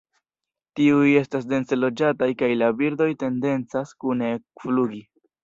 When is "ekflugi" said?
4.41-5.05